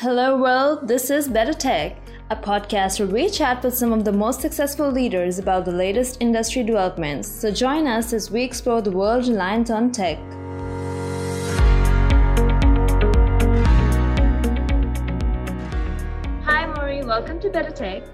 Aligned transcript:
Hello, 0.00 0.36
world. 0.40 0.86
This 0.86 1.10
is 1.10 1.26
Better 1.26 1.52
Tech, 1.52 1.96
a 2.30 2.36
podcast 2.36 3.00
where 3.00 3.08
we 3.08 3.28
chat 3.28 3.64
with 3.64 3.74
some 3.74 3.92
of 3.92 4.04
the 4.04 4.12
most 4.12 4.40
successful 4.40 4.92
leaders 4.92 5.40
about 5.40 5.64
the 5.64 5.72
latest 5.72 6.18
industry 6.20 6.62
developments. 6.62 7.28
So 7.28 7.50
join 7.50 7.88
us 7.88 8.12
as 8.12 8.30
we 8.30 8.44
explore 8.44 8.80
the 8.80 8.92
world 8.92 9.26
reliant 9.26 9.72
on 9.72 9.90
tech. 9.90 10.18
Hi, 16.44 16.72
Morey. 16.76 17.02
Welcome 17.02 17.40
to 17.40 17.50
Better 17.50 17.72
Tech. 17.72 18.04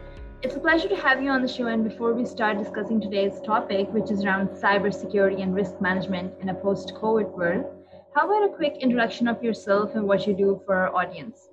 It's 0.40 0.56
a 0.56 0.60
pleasure 0.60 0.88
to 0.88 0.96
have 0.96 1.22
you 1.22 1.28
on 1.28 1.42
the 1.42 1.48
show. 1.48 1.66
And 1.66 1.84
before 1.84 2.14
we 2.14 2.24
start 2.24 2.56
discussing 2.56 2.98
today's 2.98 3.42
topic, 3.42 3.92
which 3.92 4.10
is 4.10 4.24
around 4.24 4.48
cybersecurity 4.48 5.42
and 5.42 5.54
risk 5.54 5.82
management 5.82 6.32
in 6.40 6.48
a 6.48 6.54
post 6.54 6.94
COVID 6.94 7.30
world, 7.36 7.66
how 8.14 8.24
about 8.24 8.50
a 8.50 8.56
quick 8.56 8.78
introduction 8.80 9.28
of 9.28 9.42
yourself 9.44 9.94
and 9.94 10.08
what 10.08 10.26
you 10.26 10.32
do 10.32 10.62
for 10.64 10.76
our 10.76 10.96
audience? 10.96 11.50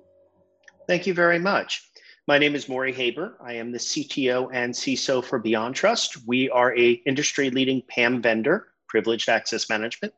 Thank 0.88 1.06
you 1.06 1.14
very 1.14 1.38
much. 1.38 1.88
My 2.26 2.38
name 2.38 2.56
is 2.56 2.68
Morey 2.68 2.92
Haber. 2.92 3.36
I 3.40 3.54
am 3.54 3.70
the 3.70 3.78
CTO 3.78 4.48
and 4.52 4.74
CISO 4.74 5.24
for 5.24 5.40
BeyondTrust. 5.40 6.26
We 6.26 6.50
are 6.50 6.76
a 6.76 6.92
industry 7.06 7.50
leading 7.50 7.82
PAM 7.88 8.20
vendor, 8.20 8.68
privileged 8.88 9.28
access 9.28 9.68
management. 9.68 10.12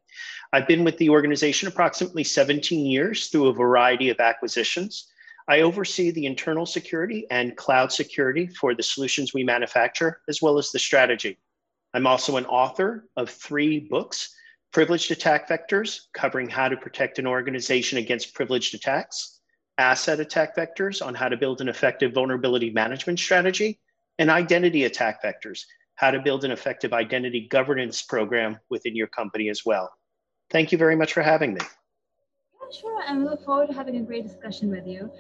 I've 0.55 0.67
been 0.67 0.83
with 0.83 0.97
the 0.97 1.11
organization 1.11 1.69
approximately 1.69 2.25
17 2.25 2.87
years 2.87 3.29
through 3.29 3.49
a 3.49 3.53
variety 3.53 4.09
of 4.09 4.21
acquisitions. 4.21 5.11
I 5.49 5.61
oversee 5.61 6.11
the 6.11 6.25
internal 6.25 6.65
security 6.65 7.27
and 7.31 7.57
cloud 7.57 7.93
security 7.93 8.47
for 8.47 8.75
the 8.75 8.83
solutions 8.83 9.35
we 9.35 9.45
manufacture, 9.45 10.23
as 10.29 10.41
well 10.41 10.57
as 10.57 10.73
the 10.73 10.79
strategy. 10.79 11.39
I'm 11.93 12.07
also 12.07 12.39
an 12.39 12.47
author 12.47 13.07
of 13.17 13.29
three 13.29 13.81
books 13.81 14.35
Privileged 14.73 15.13
Attack 15.13 15.49
Vectors, 15.49 16.07
covering 16.15 16.49
how 16.49 16.69
to 16.69 16.77
protect 16.77 17.21
an 17.21 17.29
organization 17.29 17.99
against 17.99 18.35
privileged 18.35 18.75
attacks, 18.75 19.34
Asset 19.79 20.21
Attack 20.21 20.57
Vectors, 20.57 21.05
on 21.05 21.15
how 21.15 21.29
to 21.29 21.37
build 21.37 21.61
an 21.61 21.69
effective 21.69 22.13
vulnerability 22.13 22.71
management 22.71 23.19
strategy, 23.19 23.81
and 24.19 24.31
Identity 24.31 24.85
Attack 24.85 25.23
Vectors, 25.23 25.63
how 25.97 26.11
to 26.11 26.21
build 26.21 26.45
an 26.45 26.51
effective 26.51 26.93
identity 26.93 27.49
governance 27.49 28.03
program 28.03 28.59
within 28.71 28.95
your 28.95 29.09
company 29.09 29.49
as 29.49 29.63
well. 29.65 29.91
Thank 30.51 30.73
you 30.73 30.79
very 30.79 30.97
much 30.97 31.13
for 31.13 31.23
having 31.23 31.55
me. 31.55 31.61
Yeah, 31.61 32.81
sure, 32.81 33.03
and 33.07 33.19
we 33.19 33.25
look 33.25 33.45
forward 33.45 33.69
to 33.69 33.75
having 33.75 33.97
a 33.97 34.03
great 34.03 34.25
discussion 34.25 34.71
with 34.71 34.87
you. 34.87 35.11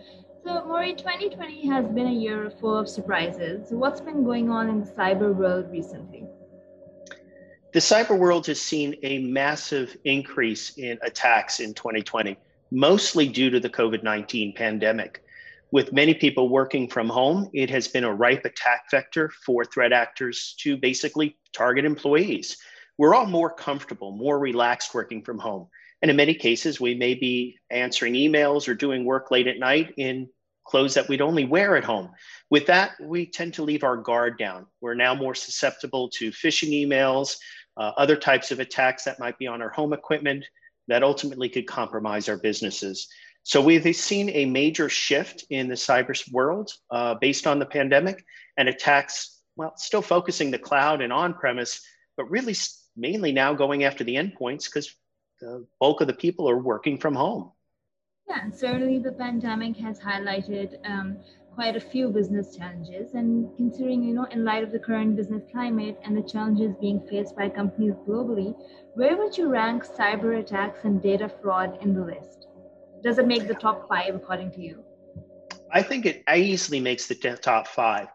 So, 0.45 0.65
Morey, 0.67 0.95
2020 0.95 1.67
has 1.69 1.87
been 1.87 2.07
a 2.07 2.13
year 2.13 2.53
full 2.61 2.77
of 2.77 2.89
surprises. 2.89 3.69
What's 3.71 4.01
been 4.01 4.25
going 4.25 4.51
on 4.51 4.69
in 4.69 4.81
the 4.81 4.87
cyber 4.87 5.35
world 5.35 5.71
recently? 5.71 6.27
The 7.73 7.81
cyber 7.81 8.17
world 8.17 8.47
has 8.47 8.61
seen 8.61 8.95
a 9.03 9.19
massive 9.19 9.97
increase 10.05 10.77
in 10.77 10.99
attacks 11.03 11.59
in 11.59 11.75
2020, 11.75 12.37
mostly 12.75 13.29
due 13.29 13.51
to 13.51 13.61
the 13.61 13.71
COVID 13.71 14.03
19 14.03 14.53
pandemic. 14.55 15.23
With 15.71 15.93
many 15.93 16.13
people 16.13 16.49
working 16.49 16.89
from 16.89 17.09
home, 17.09 17.49
it 17.53 17.71
has 17.71 17.89
been 17.89 18.05
a 18.05 18.13
ripe 18.13 18.45
attack 18.45 18.91
vector 18.91 19.31
for 19.47 19.65
threat 19.65 19.93
actors 19.93 20.55
to 20.61 20.77
basically 20.77 21.39
target 21.53 21.85
employees. 21.85 22.59
We're 22.99 23.15
all 23.15 23.27
more 23.27 23.51
comfortable, 23.53 24.13
more 24.13 24.39
relaxed 24.39 24.93
working 24.93 25.23
from 25.23 25.39
home. 25.39 25.69
And 26.03 26.11
in 26.11 26.17
many 26.17 26.35
cases, 26.35 26.81
we 26.81 26.95
may 26.95 27.15
be 27.15 27.57
answering 27.71 28.15
emails 28.15 28.69
or 28.69 28.75
doing 28.75 29.05
work 29.05 29.31
late 29.31 29.47
at 29.47 29.59
night 29.59 29.95
in 29.97 30.29
clothes 30.65 30.95
that 30.95 31.09
we'd 31.09 31.21
only 31.21 31.45
wear 31.45 31.77
at 31.77 31.85
home. 31.85 32.11
With 32.51 32.67
that, 32.67 32.93
we 33.01 33.27
tend 33.27 33.55
to 33.55 33.65
leave 33.65 33.85
our 33.85 33.97
guard 33.97 34.37
down. 34.37 34.67
We're 34.81 34.95
now 34.95 35.15
more 35.15 35.35
susceptible 35.35 36.09
to 36.19 36.31
phishing 36.31 36.71
emails, 36.71 37.37
uh, 37.77 37.93
other 37.97 38.17
types 38.17 38.51
of 38.51 38.61
attacks 38.61 39.05
that 39.05 39.19
might 39.19 39.39
be 39.39 39.47
on 39.47 39.63
our 39.63 39.71
home 39.71 39.93
equipment 39.93 40.45
that 40.89 41.03
ultimately 41.03 41.49
could 41.49 41.67
compromise 41.67 42.29
our 42.29 42.37
businesses. 42.37 43.09
So 43.43 43.61
we've 43.61 43.95
seen 43.95 44.31
a 44.31 44.47
major 44.47 44.89
shift 44.89 45.45
in 45.51 45.69
the 45.69 45.75
cyber 45.75 46.17
world 46.33 46.73
uh, 46.91 47.15
based 47.15 47.47
on 47.47 47.59
the 47.59 47.67
pandemic 47.67 48.25
and 48.57 48.69
attacks, 48.69 49.43
well, 49.57 49.77
still 49.77 50.03
focusing 50.03 50.51
the 50.51 50.59
cloud 50.59 51.03
and 51.03 51.13
on 51.13 51.35
premise, 51.35 51.83
but 52.17 52.31
really 52.31 52.55
mainly 52.97 53.33
now 53.33 53.53
going 53.53 53.85
after 53.85 54.03
the 54.03 54.15
endpoints 54.15 54.65
because 54.65 54.95
the 55.41 55.67
bulk 55.79 56.01
of 56.01 56.07
the 56.07 56.15
people 56.15 56.49
are 56.49 56.59
working 56.59 56.99
from 56.99 57.15
home. 57.15 57.53
Yeah, 58.29 58.51
certainly 58.51 58.99
the 58.99 59.13
pandemic 59.13 59.77
has 59.77 60.01
highlighted 60.01 60.79
um, 60.89 61.19
quite 61.55 61.77
a 61.77 61.81
few 61.81 62.09
business 62.09 62.57
challenges. 62.57 63.15
And 63.15 63.55
considering, 63.57 64.03
you 64.03 64.15
know, 64.15 64.25
in 64.31 64.45
light 64.45 64.65
of 64.65 64.73
the 64.73 64.79
current 64.79 65.17
business 65.17 65.43
climate 65.51 65.99
and 66.05 66.17
the 66.17 66.23
challenges 66.23 66.75
being 66.81 67.07
faced 67.09 67.37
by 67.37 67.49
companies 67.49 67.95
globally, 68.07 68.55
where 68.95 69.17
would 69.17 69.37
you 69.39 69.49
rank 69.49 69.85
cyber 69.85 70.39
attacks 70.39 70.85
and 70.85 71.03
data 71.03 71.31
fraud 71.43 71.79
in 71.83 71.95
the 71.95 72.05
list? 72.05 72.47
Does 73.03 73.19
it 73.19 73.27
make 73.27 73.47
the 73.47 73.55
top 73.55 73.89
five 73.89 74.15
according 74.15 74.53
to 74.53 74.61
you? 74.61 74.85
I 75.73 75.83
think 75.83 76.07
it 76.07 76.23
easily 76.33 76.81
makes 76.81 77.07
the 77.07 77.15
top 77.15 77.69
five. 77.69 78.09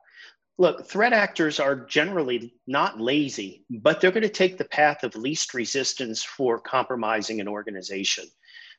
Look, 0.58 0.90
threat 0.90 1.14
actors 1.14 1.60
are 1.60 1.86
generally 1.86 2.54
not 2.68 3.00
lazy, 3.00 3.66
but 3.70 4.02
they're 4.02 4.12
going 4.12 4.24
to 4.24 4.30
take 4.30 4.58
the 4.58 4.66
path 4.66 5.04
of 5.04 5.16
least 5.16 5.54
resistance 5.54 6.22
for 6.22 6.60
compromising 6.60 7.40
an 7.40 7.48
organization. 7.48 8.26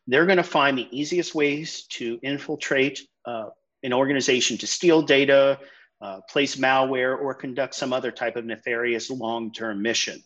They're 0.06 0.26
going 0.26 0.37
to 0.37 0.43
find 0.43 0.76
the 0.76 0.88
easiest 0.91 1.34
ways 1.34 1.87
to 1.91 2.19
infiltrate 2.22 3.00
uh, 3.25 3.50
an 3.83 3.93
organization 3.93 4.59
to 4.59 4.67
steal 4.67 5.03
data, 5.03 5.59
uh, 6.01 6.21
place 6.29 6.57
malware, 6.57 7.19
or 7.19 7.35
conduct 7.35 7.75
some 7.75 7.93
other 7.93 8.11
type 8.11 8.37
of 8.37 8.45
nefarious 8.45 9.11
long 9.11 9.53
term 9.53 9.83
mission. 9.83 10.23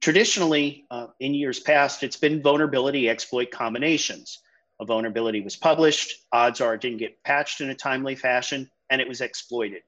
Traditionally, 0.00 0.84
uh, 0.90 1.06
in 1.20 1.34
years 1.34 1.60
past, 1.60 2.02
it's 2.02 2.16
been 2.16 2.42
vulnerability 2.42 3.08
exploit 3.08 3.50
combinations. 3.50 4.40
A 4.80 4.84
vulnerability 4.84 5.40
was 5.40 5.54
published, 5.54 6.24
odds 6.32 6.60
are 6.60 6.74
it 6.74 6.80
didn't 6.80 6.98
get 6.98 7.22
patched 7.22 7.60
in 7.60 7.70
a 7.70 7.74
timely 7.74 8.16
fashion, 8.16 8.68
and 8.90 9.00
it 9.00 9.06
was 9.06 9.20
exploited. 9.20 9.82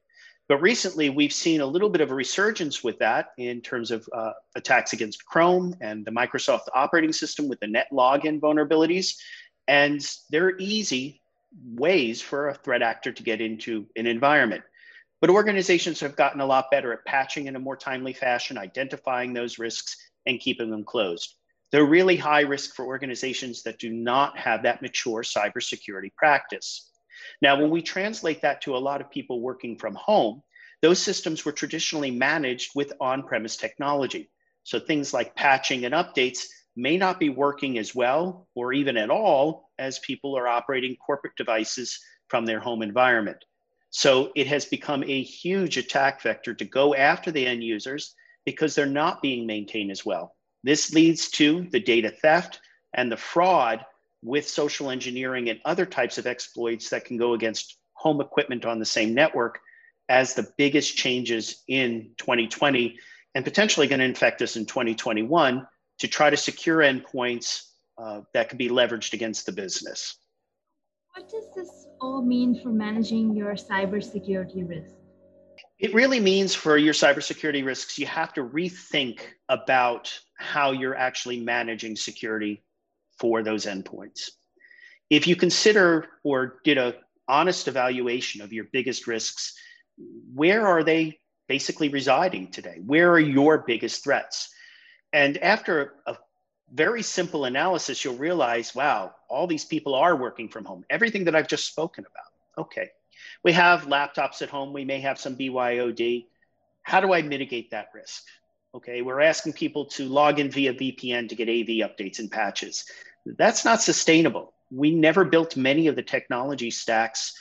But 0.48 0.60
recently, 0.60 1.08
we've 1.08 1.32
seen 1.32 1.62
a 1.62 1.66
little 1.66 1.88
bit 1.88 2.02
of 2.02 2.10
a 2.10 2.14
resurgence 2.14 2.84
with 2.84 2.98
that 2.98 3.28
in 3.38 3.62
terms 3.62 3.90
of 3.90 4.06
uh, 4.12 4.32
attacks 4.54 4.92
against 4.92 5.24
Chrome 5.24 5.74
and 5.80 6.04
the 6.04 6.10
Microsoft 6.10 6.68
operating 6.74 7.12
system 7.12 7.48
with 7.48 7.58
the 7.60 7.66
Netlogon 7.66 8.40
vulnerabilities. 8.40 9.14
And 9.66 10.06
they're 10.30 10.56
easy 10.58 11.22
ways 11.62 12.20
for 12.20 12.48
a 12.48 12.54
threat 12.54 12.82
actor 12.82 13.12
to 13.12 13.22
get 13.22 13.40
into 13.40 13.86
an 13.96 14.06
environment. 14.06 14.64
But 15.20 15.30
organizations 15.30 16.00
have 16.00 16.16
gotten 16.16 16.40
a 16.40 16.46
lot 16.46 16.70
better 16.70 16.92
at 16.92 17.04
patching 17.04 17.46
in 17.46 17.56
a 17.56 17.60
more 17.60 17.76
timely 17.76 18.12
fashion, 18.12 18.58
identifying 18.58 19.32
those 19.32 19.58
risks, 19.58 19.96
and 20.26 20.40
keeping 20.40 20.70
them 20.70 20.84
closed. 20.84 21.34
They're 21.70 21.84
really 21.84 22.16
high 22.16 22.42
risk 22.42 22.74
for 22.74 22.84
organizations 22.84 23.62
that 23.62 23.78
do 23.78 23.90
not 23.90 24.38
have 24.38 24.62
that 24.62 24.82
mature 24.82 25.22
cybersecurity 25.22 26.14
practice. 26.14 26.90
Now, 27.40 27.60
when 27.60 27.70
we 27.70 27.82
translate 27.82 28.42
that 28.42 28.60
to 28.62 28.76
a 28.76 28.78
lot 28.78 29.00
of 29.00 29.10
people 29.10 29.40
working 29.40 29.78
from 29.78 29.94
home, 29.94 30.42
those 30.82 30.98
systems 30.98 31.44
were 31.44 31.52
traditionally 31.52 32.10
managed 32.10 32.72
with 32.74 32.92
on 33.00 33.22
premise 33.22 33.56
technology. 33.56 34.30
So 34.64 34.78
things 34.78 35.14
like 35.14 35.34
patching 35.34 35.84
and 35.84 35.94
updates 35.94 36.44
may 36.76 36.96
not 36.96 37.18
be 37.18 37.28
working 37.28 37.78
as 37.78 37.94
well 37.94 38.48
or 38.54 38.72
even 38.72 38.96
at 38.96 39.10
all 39.10 39.63
as 39.78 39.98
people 40.00 40.36
are 40.36 40.48
operating 40.48 40.96
corporate 40.96 41.36
devices 41.36 42.00
from 42.28 42.46
their 42.46 42.60
home 42.60 42.82
environment. 42.82 43.44
So 43.90 44.32
it 44.34 44.46
has 44.48 44.64
become 44.64 45.04
a 45.04 45.22
huge 45.22 45.76
attack 45.76 46.20
vector 46.22 46.54
to 46.54 46.64
go 46.64 46.94
after 46.94 47.30
the 47.30 47.46
end 47.46 47.62
users 47.62 48.14
because 48.44 48.74
they're 48.74 48.86
not 48.86 49.22
being 49.22 49.46
maintained 49.46 49.90
as 49.90 50.04
well. 50.04 50.34
This 50.62 50.92
leads 50.92 51.30
to 51.32 51.68
the 51.70 51.80
data 51.80 52.10
theft 52.10 52.60
and 52.92 53.10
the 53.10 53.16
fraud 53.16 53.84
with 54.22 54.48
social 54.48 54.90
engineering 54.90 55.50
and 55.50 55.60
other 55.64 55.86
types 55.86 56.18
of 56.18 56.26
exploits 56.26 56.90
that 56.90 57.04
can 57.04 57.16
go 57.16 57.34
against 57.34 57.78
home 57.92 58.20
equipment 58.20 58.64
on 58.64 58.78
the 58.78 58.84
same 58.84 59.14
network 59.14 59.60
as 60.08 60.34
the 60.34 60.50
biggest 60.56 60.96
changes 60.96 61.62
in 61.68 62.10
2020 62.18 62.98
and 63.34 63.44
potentially 63.44 63.86
going 63.86 63.98
to 63.98 64.04
infect 64.04 64.42
us 64.42 64.56
in 64.56 64.66
2021 64.66 65.66
to 65.98 66.08
try 66.08 66.30
to 66.30 66.36
secure 66.36 66.78
endpoints 66.78 67.62
uh, 67.98 68.22
that 68.32 68.48
can 68.48 68.58
be 68.58 68.68
leveraged 68.68 69.12
against 69.12 69.46
the 69.46 69.52
business. 69.52 70.16
What 71.14 71.28
does 71.28 71.46
this 71.54 71.86
all 72.00 72.22
mean 72.22 72.60
for 72.60 72.70
managing 72.70 73.36
your 73.36 73.54
cybersecurity 73.54 74.68
risk? 74.68 74.96
It 75.78 75.94
really 75.94 76.20
means 76.20 76.54
for 76.54 76.76
your 76.76 76.94
cybersecurity 76.94 77.64
risks, 77.64 77.98
you 77.98 78.06
have 78.06 78.32
to 78.34 78.42
rethink 78.42 79.20
about 79.48 80.12
how 80.36 80.72
you're 80.72 80.96
actually 80.96 81.40
managing 81.40 81.96
security 81.96 82.64
for 83.18 83.42
those 83.42 83.66
endpoints. 83.66 84.30
If 85.10 85.26
you 85.26 85.36
consider 85.36 86.06
or 86.24 86.60
did 86.64 86.78
a 86.78 86.94
honest 87.28 87.68
evaluation 87.68 88.42
of 88.42 88.52
your 88.52 88.66
biggest 88.72 89.06
risks, 89.06 89.54
where 90.32 90.66
are 90.66 90.82
they 90.82 91.18
basically 91.48 91.88
residing 91.88 92.50
today? 92.50 92.80
Where 92.84 93.12
are 93.12 93.20
your 93.20 93.58
biggest 93.58 94.02
threats? 94.02 94.48
And 95.12 95.38
after 95.38 95.94
a 96.06 96.16
very 96.72 97.02
simple 97.02 97.44
analysis, 97.44 98.04
you'll 98.04 98.16
realize, 98.16 98.74
wow, 98.74 99.14
all 99.28 99.46
these 99.46 99.64
people 99.64 99.94
are 99.94 100.16
working 100.16 100.48
from 100.48 100.64
home. 100.64 100.84
Everything 100.90 101.24
that 101.24 101.34
I've 101.34 101.48
just 101.48 101.66
spoken 101.66 102.04
about. 102.04 102.66
Okay. 102.66 102.90
We 103.42 103.52
have 103.52 103.86
laptops 103.86 104.42
at 104.42 104.50
home. 104.50 104.72
We 104.72 104.84
may 104.84 105.00
have 105.00 105.18
some 105.18 105.36
BYOD. 105.36 106.26
How 106.82 107.00
do 107.00 107.12
I 107.12 107.22
mitigate 107.22 107.70
that 107.70 107.88
risk? 107.94 108.24
Okay, 108.74 109.02
we're 109.02 109.20
asking 109.20 109.52
people 109.52 109.84
to 109.86 110.08
log 110.08 110.40
in 110.40 110.50
via 110.50 110.74
VPN 110.74 111.28
to 111.28 111.36
get 111.36 111.48
AV 111.48 111.88
updates 111.88 112.18
and 112.18 112.30
patches. 112.30 112.84
That's 113.24 113.64
not 113.64 113.80
sustainable. 113.80 114.52
we 114.70 114.90
never 114.92 115.24
built 115.24 115.56
many 115.56 115.86
of 115.86 115.94
the 115.94 116.02
technology 116.02 116.70
stacks 116.70 117.34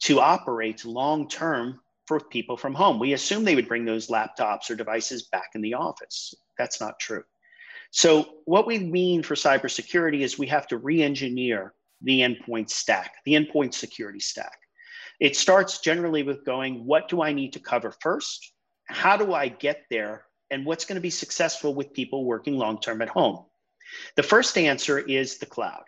to 0.00 0.20
operate 0.20 0.84
long 0.84 1.28
term 1.28 1.80
for 2.06 2.18
people 2.18 2.56
from 2.56 2.74
home. 2.74 2.98
We 2.98 3.12
assume 3.12 3.44
they 3.44 3.54
would 3.54 3.68
bring 3.68 3.84
those 3.84 4.08
laptops 4.08 4.70
or 4.70 4.74
devices 4.74 5.24
back 5.24 5.50
in 5.54 5.60
the 5.60 5.74
office. 5.74 6.34
That's 6.56 6.80
not 6.80 6.98
true. 6.98 7.24
So, 7.90 8.38
what 8.44 8.66
we 8.66 8.78
mean 8.78 9.22
for 9.22 9.34
cybersecurity 9.34 10.20
is 10.20 10.38
we 10.38 10.46
have 10.46 10.66
to 10.68 10.78
re 10.78 11.02
engineer 11.02 11.74
the 12.02 12.20
endpoint 12.20 12.70
stack, 12.70 13.14
the 13.24 13.34
endpoint 13.34 13.74
security 13.74 14.20
stack. 14.20 14.58
It 15.18 15.36
starts 15.36 15.80
generally 15.80 16.22
with 16.22 16.44
going, 16.44 16.86
what 16.86 17.08
do 17.08 17.20
I 17.22 17.32
need 17.32 17.52
to 17.54 17.60
cover 17.60 17.92
first? 18.00 18.52
How 18.86 19.16
do 19.16 19.34
I 19.34 19.48
get 19.48 19.82
there? 19.90 20.24
And 20.50 20.64
what's 20.64 20.84
going 20.84 20.96
to 20.96 21.02
be 21.02 21.10
successful 21.10 21.74
with 21.74 21.92
people 21.92 22.24
working 22.24 22.56
long 22.56 22.80
term 22.80 23.02
at 23.02 23.08
home? 23.08 23.44
The 24.16 24.22
first 24.22 24.56
answer 24.56 24.98
is 24.98 25.38
the 25.38 25.46
cloud. 25.46 25.82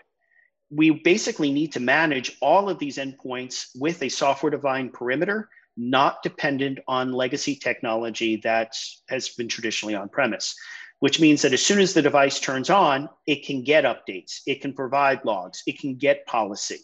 We 0.70 0.90
basically 0.90 1.52
need 1.52 1.72
to 1.72 1.80
manage 1.80 2.36
all 2.40 2.68
of 2.68 2.78
these 2.78 2.96
endpoints 2.96 3.66
with 3.74 4.02
a 4.02 4.08
software 4.08 4.50
defined 4.50 4.92
perimeter, 4.92 5.48
not 5.76 6.22
dependent 6.22 6.80
on 6.88 7.12
legacy 7.12 7.54
technology 7.56 8.36
that 8.44 8.76
has 9.08 9.30
been 9.30 9.48
traditionally 9.48 9.94
on 9.94 10.08
premise 10.08 10.54
which 11.02 11.18
means 11.18 11.42
that 11.42 11.52
as 11.52 11.60
soon 11.60 11.80
as 11.80 11.94
the 11.94 12.00
device 12.00 12.38
turns 12.38 12.70
on, 12.70 13.08
it 13.26 13.44
can 13.44 13.60
get 13.60 13.82
updates, 13.82 14.38
it 14.46 14.60
can 14.60 14.72
provide 14.72 15.24
logs, 15.24 15.60
it 15.66 15.80
can 15.80 15.96
get 15.96 16.24
policy. 16.26 16.78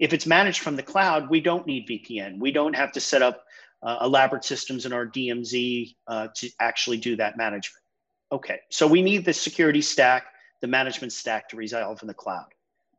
If 0.00 0.12
it's 0.12 0.26
managed 0.26 0.58
from 0.58 0.74
the 0.74 0.82
cloud, 0.82 1.30
we 1.30 1.40
don't 1.40 1.68
need 1.68 1.86
VPN. 1.86 2.40
We 2.40 2.50
don't 2.50 2.74
have 2.74 2.90
to 2.90 3.00
set 3.00 3.22
up 3.22 3.44
uh, 3.84 3.98
elaborate 4.02 4.44
systems 4.44 4.86
in 4.86 4.92
our 4.92 5.06
DMZ 5.06 5.94
uh, 6.08 6.26
to 6.34 6.50
actually 6.58 6.96
do 6.96 7.14
that 7.14 7.36
management. 7.36 7.84
Okay, 8.32 8.58
so 8.72 8.88
we 8.88 9.02
need 9.02 9.24
the 9.24 9.32
security 9.32 9.82
stack, 9.82 10.24
the 10.60 10.66
management 10.66 11.12
stack 11.12 11.48
to 11.50 11.56
resolve 11.56 12.02
in 12.02 12.08
the 12.08 12.14
cloud. 12.14 12.46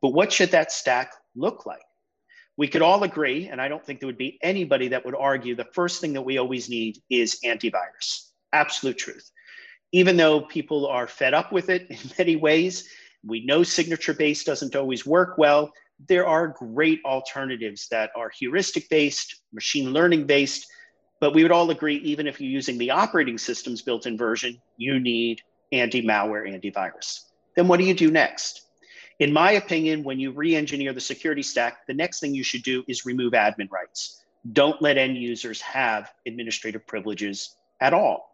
But 0.00 0.14
what 0.14 0.32
should 0.32 0.52
that 0.52 0.72
stack 0.72 1.12
look 1.36 1.66
like? 1.66 1.84
We 2.56 2.66
could 2.66 2.80
all 2.80 3.02
agree, 3.02 3.48
and 3.48 3.60
I 3.60 3.68
don't 3.68 3.84
think 3.84 4.00
there 4.00 4.06
would 4.06 4.16
be 4.16 4.38
anybody 4.42 4.88
that 4.88 5.04
would 5.04 5.16
argue 5.16 5.54
the 5.54 5.68
first 5.74 6.00
thing 6.00 6.14
that 6.14 6.22
we 6.22 6.38
always 6.38 6.70
need 6.70 6.96
is 7.10 7.40
antivirus. 7.44 8.30
Absolute 8.54 8.96
truth 8.96 9.31
even 9.92 10.16
though 10.16 10.40
people 10.40 10.86
are 10.86 11.06
fed 11.06 11.34
up 11.34 11.52
with 11.52 11.68
it 11.68 11.86
in 11.90 11.98
many 12.18 12.36
ways, 12.36 12.88
we 13.24 13.44
know 13.44 13.62
signature 13.62 14.14
based 14.14 14.46
doesn't 14.46 14.74
always 14.74 15.06
work 15.06 15.38
well. 15.38 15.70
There 16.08 16.26
are 16.26 16.48
great 16.48 17.00
alternatives 17.04 17.86
that 17.90 18.10
are 18.16 18.30
heuristic 18.30 18.88
based, 18.88 19.42
machine 19.52 19.92
learning 19.92 20.26
based, 20.26 20.66
but 21.20 21.34
we 21.34 21.44
would 21.44 21.52
all 21.52 21.70
agree, 21.70 21.98
even 21.98 22.26
if 22.26 22.40
you're 22.40 22.50
using 22.50 22.78
the 22.78 22.90
operating 22.90 23.38
system's 23.38 23.82
built 23.82 24.06
in 24.06 24.18
version, 24.18 24.60
you 24.76 24.98
need 24.98 25.40
anti 25.70 26.02
malware, 26.02 26.48
antivirus. 26.50 27.20
Then 27.54 27.68
what 27.68 27.78
do 27.78 27.84
you 27.84 27.94
do 27.94 28.10
next? 28.10 28.62
In 29.20 29.32
my 29.32 29.52
opinion, 29.52 30.02
when 30.02 30.18
you 30.18 30.32
re 30.32 30.56
engineer 30.56 30.92
the 30.92 31.00
security 31.00 31.42
stack, 31.42 31.86
the 31.86 31.94
next 31.94 32.18
thing 32.18 32.34
you 32.34 32.42
should 32.42 32.64
do 32.64 32.82
is 32.88 33.06
remove 33.06 33.34
admin 33.34 33.70
rights. 33.70 34.24
Don't 34.52 34.82
let 34.82 34.98
end 34.98 35.16
users 35.16 35.60
have 35.60 36.10
administrative 36.26 36.84
privileges 36.88 37.54
at 37.80 37.94
all. 37.94 38.31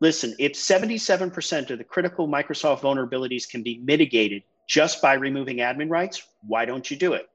Listen, 0.00 0.34
if 0.38 0.52
77% 0.52 1.70
of 1.70 1.78
the 1.78 1.84
critical 1.84 2.28
Microsoft 2.28 2.80
vulnerabilities 2.80 3.48
can 3.48 3.62
be 3.62 3.78
mitigated 3.78 4.42
just 4.66 5.00
by 5.00 5.14
removing 5.14 5.58
admin 5.58 5.90
rights, 5.90 6.22
why 6.46 6.64
don't 6.64 6.90
you 6.90 6.96
do 6.96 7.14
it? 7.14 7.28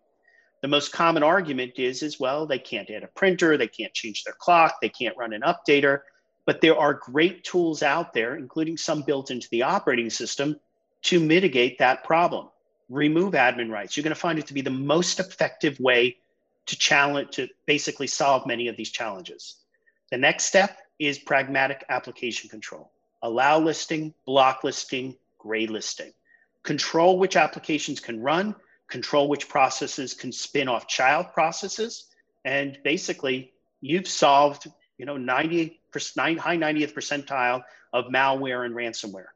The 0.61 0.67
most 0.67 0.91
common 0.91 1.23
argument 1.23 1.73
is, 1.77 2.03
is 2.03 2.19
well, 2.19 2.45
they 2.45 2.59
can't 2.59 2.89
add 2.91 3.03
a 3.03 3.07
printer, 3.07 3.57
they 3.57 3.67
can't 3.67 3.93
change 3.93 4.23
their 4.23 4.35
clock, 4.37 4.75
they 4.79 4.89
can't 4.89 5.17
run 5.17 5.33
an 5.33 5.41
updater. 5.41 6.01
But 6.45 6.61
there 6.61 6.77
are 6.77 6.93
great 6.93 7.43
tools 7.43 7.81
out 7.81 8.13
there, 8.13 8.35
including 8.35 8.77
some 8.77 9.01
built 9.01 9.31
into 9.31 9.49
the 9.49 9.63
operating 9.63 10.09
system, 10.11 10.59
to 11.03 11.19
mitigate 11.19 11.79
that 11.79 12.03
problem. 12.03 12.49
Remove 12.89 13.33
admin 13.33 13.71
rights. 13.71 13.97
You're 13.97 14.03
going 14.03 14.13
to 14.13 14.19
find 14.19 14.37
it 14.37 14.47
to 14.47 14.53
be 14.53 14.61
the 14.61 14.69
most 14.69 15.19
effective 15.19 15.79
way 15.79 16.17
to 16.67 16.77
challenge 16.77 17.31
to 17.31 17.47
basically 17.65 18.07
solve 18.07 18.45
many 18.45 18.67
of 18.67 18.77
these 18.77 18.91
challenges. 18.91 19.55
The 20.11 20.17
next 20.17 20.45
step 20.45 20.77
is 21.01 21.17
pragmatic 21.17 21.83
application 21.89 22.47
control. 22.47 22.91
Allow 23.23 23.57
listing, 23.57 24.13
block 24.27 24.63
listing, 24.63 25.17
gray 25.39 25.65
listing. 25.65 26.13
Control 26.61 27.17
which 27.17 27.35
applications 27.35 27.99
can 27.99 28.21
run, 28.21 28.55
control 28.87 29.27
which 29.27 29.49
processes 29.49 30.13
can 30.13 30.31
spin 30.31 30.67
off 30.67 30.87
child 30.87 31.33
processes, 31.33 32.05
and 32.45 32.77
basically 32.83 33.51
you've 33.81 34.07
solved, 34.07 34.69
you 34.99 35.07
know, 35.07 35.17
90 35.17 35.79
high 35.91 36.57
90th 36.57 36.93
percentile 36.93 37.63
of 37.91 38.05
malware 38.05 38.63
and 38.63 38.75
ransomware. 38.75 39.33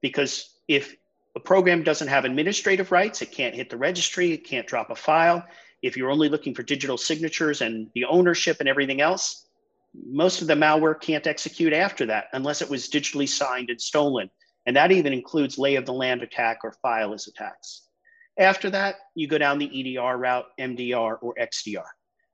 Because 0.00 0.48
if 0.68 0.94
a 1.34 1.40
program 1.40 1.82
doesn't 1.82 2.06
have 2.06 2.24
administrative 2.24 2.92
rights, 2.92 3.20
it 3.20 3.32
can't 3.32 3.56
hit 3.56 3.68
the 3.68 3.76
registry, 3.76 4.30
it 4.30 4.44
can't 4.44 4.66
drop 4.66 4.90
a 4.90 4.94
file. 4.94 5.44
If 5.82 5.96
you're 5.96 6.10
only 6.10 6.28
looking 6.28 6.54
for 6.54 6.62
digital 6.62 6.96
signatures 6.96 7.62
and 7.62 7.90
the 7.94 8.04
ownership 8.04 8.58
and 8.60 8.68
everything 8.68 9.00
else, 9.00 9.46
most 9.94 10.40
of 10.40 10.46
the 10.46 10.54
malware 10.54 11.00
can't 11.00 11.26
execute 11.26 11.72
after 11.72 12.06
that 12.06 12.26
unless 12.32 12.62
it 12.62 12.70
was 12.70 12.88
digitally 12.88 13.28
signed 13.28 13.70
and 13.70 13.80
stolen. 13.80 14.30
And 14.66 14.76
that 14.76 14.92
even 14.92 15.12
includes 15.12 15.58
lay 15.58 15.76
of 15.76 15.86
the 15.86 15.92
land 15.92 16.22
attack 16.22 16.58
or 16.62 16.74
fileless 16.84 17.28
attacks. 17.28 17.88
After 18.38 18.70
that, 18.70 18.96
you 19.14 19.26
go 19.26 19.38
down 19.38 19.58
the 19.58 19.96
EDR 19.98 20.16
route, 20.16 20.46
MDR, 20.58 21.18
or 21.20 21.34
XDR, 21.40 21.84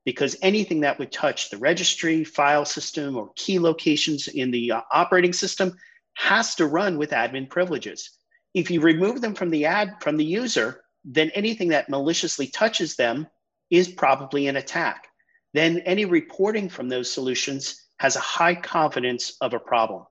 because 0.05 0.37
anything 0.41 0.81
that 0.81 0.99
would 0.99 1.11
touch 1.11 1.49
the 1.49 1.57
registry, 1.57 2.23
file 2.23 2.65
system, 2.65 3.17
or 3.17 3.31
key 3.35 3.59
locations 3.59 4.27
in 4.27 4.51
the 4.51 4.71
uh, 4.71 4.81
operating 4.91 5.33
system 5.33 5.73
has 6.15 6.55
to 6.55 6.67
run 6.67 6.97
with 6.97 7.11
admin 7.11 7.49
privileges. 7.49 8.11
If 8.53 8.71
you 8.71 8.81
remove 8.81 9.21
them 9.21 9.35
from 9.35 9.49
the 9.49 9.65
ad 9.65 9.95
from 10.01 10.17
the 10.17 10.25
user, 10.25 10.81
then 11.03 11.31
anything 11.31 11.69
that 11.69 11.89
maliciously 11.89 12.47
touches 12.47 12.95
them 12.95 13.27
is 13.69 13.87
probably 13.87 14.47
an 14.47 14.57
attack 14.57 15.07
then 15.53 15.79
any 15.79 16.05
reporting 16.05 16.69
from 16.69 16.89
those 16.89 17.11
solutions 17.11 17.87
has 17.99 18.15
a 18.15 18.21
high 18.21 18.55
confidence 18.55 19.37
of 19.41 19.53
a 19.53 19.59
problem. 19.59 20.03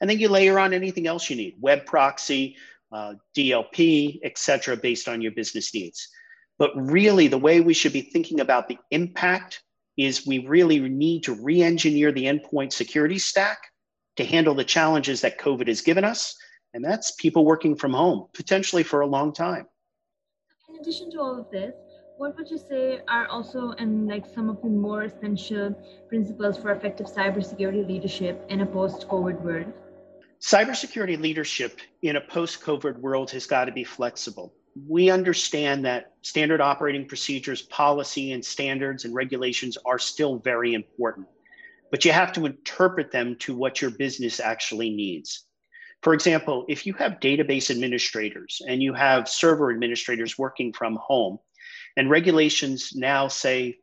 And 0.00 0.08
then 0.08 0.18
you 0.18 0.28
layer 0.28 0.58
on 0.58 0.72
anything 0.72 1.06
else 1.06 1.30
you 1.30 1.36
need, 1.36 1.56
web 1.60 1.86
proxy, 1.86 2.56
uh, 2.92 3.14
DLP, 3.36 4.20
et 4.22 4.36
cetera, 4.36 4.76
based 4.76 5.08
on 5.08 5.22
your 5.22 5.32
business 5.32 5.72
needs. 5.74 6.08
But 6.58 6.70
really, 6.74 7.28
the 7.28 7.38
way 7.38 7.60
we 7.60 7.74
should 7.74 7.92
be 7.92 8.02
thinking 8.02 8.40
about 8.40 8.68
the 8.68 8.78
impact 8.90 9.62
is 9.96 10.26
we 10.26 10.38
really 10.46 10.78
need 10.78 11.22
to 11.24 11.34
re 11.34 11.62
engineer 11.62 12.12
the 12.12 12.24
endpoint 12.24 12.72
security 12.72 13.18
stack 13.18 13.58
to 14.16 14.24
handle 14.24 14.54
the 14.54 14.64
challenges 14.64 15.20
that 15.22 15.38
COVID 15.38 15.68
has 15.68 15.80
given 15.80 16.04
us. 16.04 16.36
And 16.74 16.84
that's 16.84 17.12
people 17.12 17.44
working 17.44 17.76
from 17.76 17.92
home, 17.92 18.28
potentially 18.34 18.82
for 18.82 19.00
a 19.00 19.06
long 19.06 19.32
time. 19.32 19.66
In 20.68 20.80
addition 20.80 21.10
to 21.12 21.20
all 21.20 21.38
of 21.38 21.50
this, 21.50 21.74
what 22.22 22.36
would 22.36 22.48
you 22.48 22.56
say 22.56 23.00
are 23.08 23.26
also 23.26 23.72
and 23.80 24.06
like 24.06 24.24
some 24.32 24.48
of 24.48 24.62
the 24.62 24.68
more 24.68 25.02
essential 25.02 25.74
principles 26.08 26.56
for 26.56 26.70
effective 26.70 27.06
cybersecurity 27.06 27.84
leadership 27.84 28.46
in 28.48 28.60
a 28.60 28.66
post-COVID 28.66 29.40
world? 29.40 29.72
Cybersecurity 30.40 31.20
leadership 31.20 31.80
in 32.02 32.14
a 32.14 32.20
post-COVID 32.20 32.96
world 32.98 33.32
has 33.32 33.44
got 33.44 33.64
to 33.64 33.72
be 33.72 33.82
flexible. 33.82 34.54
We 34.88 35.10
understand 35.10 35.84
that 35.84 36.12
standard 36.22 36.60
operating 36.60 37.08
procedures, 37.08 37.62
policy, 37.62 38.30
and 38.30 38.44
standards 38.44 39.04
and 39.04 39.12
regulations 39.12 39.76
are 39.84 39.98
still 39.98 40.38
very 40.38 40.74
important, 40.74 41.26
but 41.90 42.04
you 42.04 42.12
have 42.12 42.32
to 42.34 42.46
interpret 42.46 43.10
them 43.10 43.34
to 43.40 43.56
what 43.56 43.82
your 43.82 43.90
business 43.90 44.38
actually 44.38 44.90
needs. 44.90 45.46
For 46.02 46.14
example, 46.14 46.66
if 46.68 46.86
you 46.86 46.94
have 46.94 47.18
database 47.18 47.68
administrators 47.68 48.62
and 48.68 48.80
you 48.80 48.92
have 48.94 49.28
server 49.28 49.72
administrators 49.72 50.38
working 50.38 50.72
from 50.72 50.96
home, 51.02 51.40
and 51.96 52.10
regulations 52.10 52.92
now 52.94 53.28
say, 53.28 53.78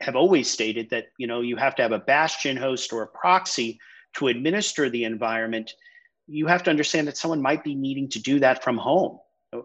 have 0.00 0.16
always 0.16 0.50
stated 0.50 0.88
that 0.90 1.06
you 1.18 1.26
know 1.26 1.40
you 1.40 1.56
have 1.56 1.74
to 1.76 1.82
have 1.82 1.92
a 1.92 1.98
bastion 1.98 2.56
host 2.56 2.92
or 2.92 3.02
a 3.02 3.06
proxy 3.06 3.78
to 4.16 4.28
administer 4.28 4.88
the 4.88 5.04
environment. 5.04 5.72
You 6.26 6.46
have 6.46 6.62
to 6.64 6.70
understand 6.70 7.06
that 7.08 7.16
someone 7.16 7.42
might 7.42 7.62
be 7.62 7.74
needing 7.74 8.08
to 8.10 8.18
do 8.20 8.40
that 8.40 8.64
from 8.64 8.78
home. 8.78 9.18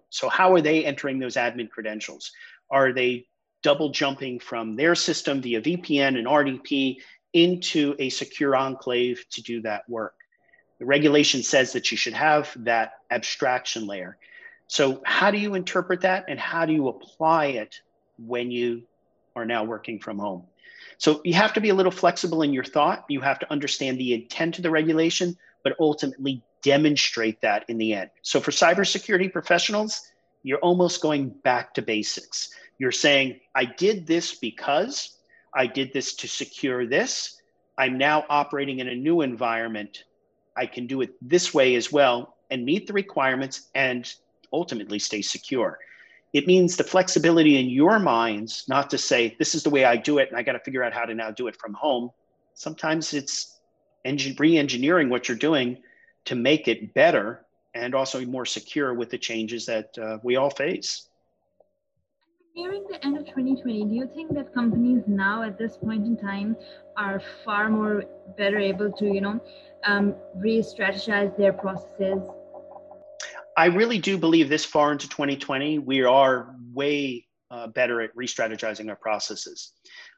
So 0.09 0.29
how 0.29 0.53
are 0.53 0.61
they 0.61 0.85
entering 0.85 1.19
those 1.19 1.35
admin 1.35 1.69
credentials? 1.69 2.31
Are 2.69 2.93
they 2.93 3.27
double 3.63 3.89
jumping 3.89 4.39
from 4.39 4.75
their 4.75 4.95
system 4.95 5.41
via 5.41 5.61
VPN 5.61 6.17
and 6.17 6.27
RDP 6.27 6.97
into 7.33 7.95
a 7.97 8.09
secure 8.09 8.55
enclave 8.55 9.23
to 9.31 9.41
do 9.41 9.61
that 9.61 9.87
work? 9.87 10.15
The 10.79 10.85
regulation 10.85 11.43
says 11.43 11.73
that 11.73 11.91
you 11.91 11.97
should 11.97 12.13
have 12.13 12.51
that 12.63 12.93
abstraction 13.09 13.87
layer. 13.87 14.17
So, 14.67 15.01
how 15.05 15.31
do 15.31 15.37
you 15.37 15.55
interpret 15.55 16.01
that 16.01 16.25
and 16.27 16.39
how 16.39 16.65
do 16.65 16.73
you 16.73 16.89
apply 16.89 17.47
it 17.47 17.81
when 18.25 18.51
you 18.51 18.83
are 19.35 19.45
now 19.45 19.63
working 19.63 19.99
from 19.99 20.19
home. 20.19 20.43
So 20.97 21.21
you 21.23 21.33
have 21.33 21.53
to 21.53 21.61
be 21.61 21.69
a 21.69 21.73
little 21.73 21.91
flexible 21.91 22.41
in 22.41 22.53
your 22.53 22.63
thought. 22.63 23.05
You 23.07 23.21
have 23.21 23.39
to 23.39 23.51
understand 23.51 23.97
the 23.97 24.13
intent 24.13 24.57
of 24.57 24.63
the 24.63 24.69
regulation, 24.69 25.37
but 25.63 25.75
ultimately 25.79 26.43
demonstrate 26.61 27.41
that 27.41 27.65
in 27.69 27.77
the 27.77 27.93
end. 27.93 28.09
So 28.21 28.39
for 28.39 28.51
cybersecurity 28.51 29.31
professionals, 29.31 30.01
you're 30.43 30.59
almost 30.59 31.01
going 31.01 31.29
back 31.29 31.73
to 31.75 31.81
basics. 31.81 32.49
You're 32.77 32.91
saying, 32.91 33.39
I 33.55 33.65
did 33.65 34.07
this 34.07 34.35
because 34.35 35.17
I 35.53 35.67
did 35.67 35.93
this 35.93 36.15
to 36.15 36.27
secure 36.27 36.85
this. 36.85 37.41
I'm 37.77 37.97
now 37.97 38.25
operating 38.29 38.79
in 38.79 38.89
a 38.89 38.95
new 38.95 39.21
environment. 39.21 40.03
I 40.55 40.65
can 40.65 40.85
do 40.85 41.01
it 41.01 41.11
this 41.21 41.53
way 41.53 41.75
as 41.75 41.91
well 41.91 42.35
and 42.49 42.65
meet 42.65 42.87
the 42.87 42.93
requirements 42.93 43.69
and 43.73 44.11
ultimately 44.51 44.99
stay 44.99 45.21
secure 45.21 45.79
It 46.31 46.45
means 46.45 46.77
the 46.77 46.83
flexibility 46.83 47.57
in 47.57 47.69
your 47.69 47.99
minds, 47.99 48.65
not 48.67 48.89
to 48.91 48.97
say, 48.97 49.35
this 49.39 49.55
is 49.55 49.63
the 49.63 49.69
way 49.69 49.85
I 49.85 49.97
do 49.97 50.19
it 50.19 50.29
and 50.29 50.37
I 50.37 50.43
got 50.43 50.53
to 50.53 50.59
figure 50.59 50.83
out 50.83 50.93
how 50.93 51.05
to 51.05 51.15
now 51.15 51.31
do 51.31 51.47
it 51.47 51.55
from 51.55 51.73
home. 51.73 52.11
Sometimes 52.53 53.13
it's 53.13 53.59
re 54.05 54.57
engineering 54.57 55.09
what 55.09 55.27
you're 55.27 55.37
doing 55.37 55.77
to 56.25 56.35
make 56.35 56.67
it 56.67 56.93
better 56.93 57.45
and 57.73 57.95
also 57.95 58.23
more 58.25 58.45
secure 58.45 58.93
with 58.93 59.09
the 59.09 59.17
changes 59.17 59.65
that 59.65 59.97
uh, 59.97 60.17
we 60.23 60.35
all 60.35 60.49
face. 60.49 61.09
Nearing 62.55 62.83
the 62.89 63.03
end 63.05 63.17
of 63.17 63.25
2020, 63.25 63.85
do 63.85 63.93
you 63.93 64.09
think 64.13 64.33
that 64.33 64.53
companies 64.53 65.03
now 65.07 65.43
at 65.43 65.57
this 65.57 65.77
point 65.77 66.05
in 66.05 66.17
time 66.17 66.55
are 66.97 67.21
far 67.45 67.69
more 67.69 68.03
better 68.37 68.59
able 68.59 68.91
to, 68.91 69.05
you 69.05 69.21
know, 69.21 69.39
um, 69.85 70.15
re-strategize 70.35 71.35
their 71.37 71.53
processes? 71.53 72.21
I 73.59 73.65
really 73.65 73.97
do 73.97 74.17
believe 74.17 74.47
this 74.47 74.63
far 74.63 74.93
into 74.93 75.09
2020, 75.09 75.79
we 75.79 76.03
are 76.03 76.55
way 76.71 77.27
uh, 77.51 77.67
better 77.67 77.99
at 77.99 78.15
re-strategizing 78.15 78.87
our 78.87 78.95
processes. 78.95 79.73